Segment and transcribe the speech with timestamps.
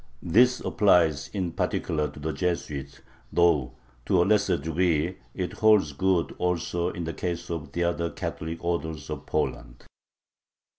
[0.23, 3.01] This applies, in particular, to the Jesuits,
[3.31, 3.73] though,
[4.07, 8.63] to a lesser degree, it holds good also in the case of the other Catholic
[8.65, 9.85] orders of Poland.